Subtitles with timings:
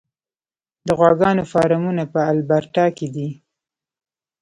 [0.87, 3.29] د غواګانو فارمونه په البرټا کې دي.